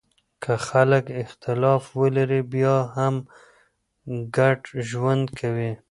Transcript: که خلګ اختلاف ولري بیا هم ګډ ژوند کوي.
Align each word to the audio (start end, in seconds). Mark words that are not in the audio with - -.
که 0.43 0.53
خلګ 0.67 1.03
اختلاف 1.23 1.83
ولري 2.01 2.41
بیا 2.53 2.77
هم 2.95 3.15
ګډ 4.37 4.59
ژوند 4.89 5.25
کوي. 5.39 5.71